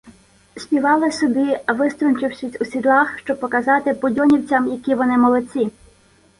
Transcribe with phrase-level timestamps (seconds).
[0.57, 5.71] Співали собі, виструнчившись у сідлах, щоб показати "будьонівцям", які вони молодці.